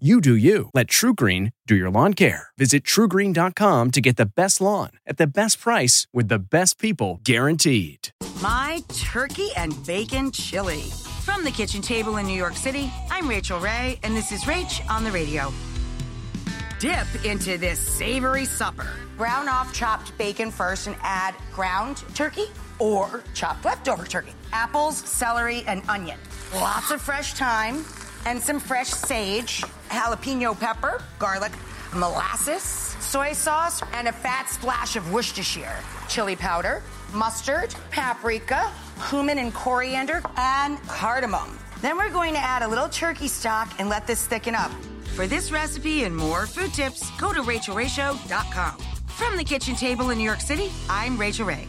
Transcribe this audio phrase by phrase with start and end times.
[0.00, 0.70] You do you.
[0.74, 2.48] Let TruGreen do your lawn care.
[2.58, 7.20] Visit trugreen.com to get the best lawn at the best price with the best people
[7.22, 8.08] guaranteed.
[8.42, 10.80] My turkey and bacon chili.
[11.22, 14.84] From the kitchen table in New York City, I'm Rachael Ray, and this is Rach
[14.90, 15.52] on the radio.
[16.80, 18.90] Dip into this savory supper.
[19.16, 22.46] Brown off chopped bacon first and add ground turkey
[22.80, 24.32] or chopped leftover turkey.
[24.52, 26.18] Apples, celery, and onion.
[26.52, 27.84] Lots of fresh thyme
[28.26, 31.52] and some fresh sage, jalapeno pepper, garlic,
[31.94, 38.70] molasses, soy sauce, and a fat splash of Worcestershire, chili powder, mustard, paprika,
[39.08, 41.58] cumin and coriander, and cardamom.
[41.80, 44.70] Then we're going to add a little turkey stock and let this thicken up.
[45.14, 48.78] For this recipe and more food tips, go to rachaelrayshow.com.
[49.06, 51.68] From the kitchen table in New York City, I'm Rachael Ray.